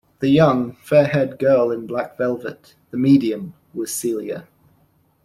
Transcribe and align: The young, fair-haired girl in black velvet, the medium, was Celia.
The 0.19 0.29
young, 0.29 0.73
fair-haired 0.77 1.37
girl 1.37 1.69
in 1.69 1.85
black 1.85 2.17
velvet, 2.17 2.73
the 2.89 2.97
medium, 2.97 3.53
was 3.71 3.93
Celia. 3.93 4.47